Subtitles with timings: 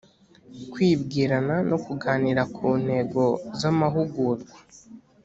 [0.71, 3.23] kwibwirana no kuganira ku ntego
[3.59, 4.55] z amahugurwa